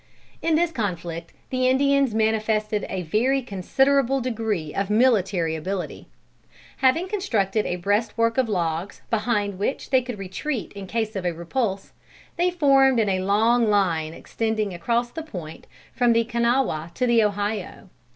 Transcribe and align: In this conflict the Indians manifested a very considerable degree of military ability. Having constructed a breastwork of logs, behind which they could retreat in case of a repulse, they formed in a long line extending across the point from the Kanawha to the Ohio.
In 0.41 0.55
this 0.55 0.71
conflict 0.71 1.31
the 1.51 1.67
Indians 1.67 2.15
manifested 2.15 2.87
a 2.89 3.03
very 3.03 3.43
considerable 3.43 4.19
degree 4.19 4.73
of 4.73 4.89
military 4.89 5.55
ability. 5.55 6.07
Having 6.77 7.07
constructed 7.09 7.67
a 7.67 7.75
breastwork 7.75 8.39
of 8.39 8.49
logs, 8.49 9.03
behind 9.11 9.59
which 9.59 9.91
they 9.91 10.01
could 10.01 10.17
retreat 10.17 10.73
in 10.73 10.87
case 10.87 11.15
of 11.15 11.23
a 11.23 11.33
repulse, 11.33 11.93
they 12.35 12.49
formed 12.49 12.99
in 12.99 13.09
a 13.09 13.19
long 13.21 13.69
line 13.69 14.15
extending 14.15 14.73
across 14.73 15.11
the 15.11 15.21
point 15.21 15.67
from 15.93 16.13
the 16.13 16.23
Kanawha 16.25 16.89
to 16.95 17.05
the 17.05 17.23
Ohio. 17.23 17.87